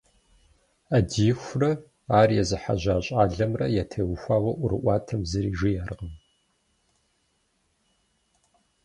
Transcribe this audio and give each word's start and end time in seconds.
Ӏэдиихурэ 0.89 1.71
ар 2.19 2.29
езыхьэжьа 2.41 2.95
щӏалэмрэ 3.05 3.65
ятеухуауэ 3.81 4.51
ӏуэрыӏуатэм 4.59 5.21
зыри 5.29 5.51
жиӏэркъым. 5.57 6.13